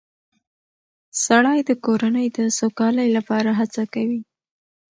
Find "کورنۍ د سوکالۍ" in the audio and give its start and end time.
1.85-3.07